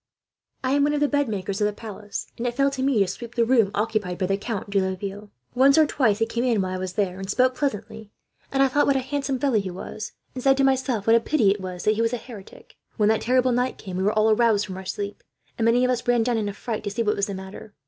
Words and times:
"'I 0.63 0.71
am 0.71 0.83
one 0.83 0.93
of 0.95 0.99
the 0.99 1.07
bedmakers 1.07 1.61
of 1.61 1.67
the 1.67 1.73
palace, 1.73 2.25
and 2.35 2.47
it 2.47 2.55
fell 2.55 2.71
to 2.71 2.81
me 2.81 2.97
to 3.01 3.07
sweep 3.07 3.35
the 3.35 3.45
room 3.45 3.69
occupied 3.75 4.17
by 4.17 4.25
the 4.25 4.35
Count 4.35 4.71
de 4.71 4.81
Laville. 4.81 5.29
Once 5.53 5.77
or 5.77 5.85
twice 5.85 6.17
he 6.17 6.25
came 6.25 6.43
in, 6.43 6.59
while 6.59 6.73
I 6.73 6.79
was 6.79 6.93
there, 6.93 7.19
and 7.19 7.29
spoke 7.29 7.53
pleasantly; 7.53 8.09
and 8.51 8.63
I 8.63 8.67
thought 8.67 8.87
what 8.87 8.95
a 8.95 9.01
handsome 9.01 9.37
fellow 9.37 9.59
he 9.61 9.69
was, 9.69 10.13
and 10.33 10.43
said 10.43 10.57
to 10.57 10.63
myself 10.63 11.05
what 11.05 11.15
a 11.15 11.19
pity 11.19 11.51
it 11.51 11.61
was 11.61 11.83
that 11.83 11.93
he 11.97 12.01
was 12.01 12.13
a 12.13 12.17
heretic. 12.17 12.77
When 12.97 13.09
that 13.09 13.21
terrible 13.21 13.51
night 13.51 13.77
came, 13.77 13.95
we 13.95 14.01
were 14.01 14.11
all 14.13 14.31
aroused 14.31 14.65
from 14.65 14.77
our 14.77 14.85
sleep, 14.85 15.23
and 15.59 15.65
many 15.65 15.85
of 15.85 15.91
us 15.91 16.07
ran 16.07 16.23
down 16.23 16.37
in 16.39 16.49
a 16.49 16.53
fright 16.53 16.83
to 16.85 16.89
see 16.89 17.03
what 17.03 17.15
was 17.15 17.27
the 17.27 17.35
matter. 17.35 17.75